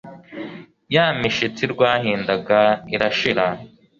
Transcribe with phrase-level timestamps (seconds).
[0.95, 2.61] Ya mishitsi rwahindaga
[2.95, 3.45] irashira